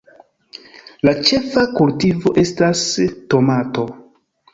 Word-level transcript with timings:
La 1.07 1.11
ĉefa 1.27 1.65
kultivo 1.79 2.33
estas 2.45 2.81
tomato. 3.35 3.85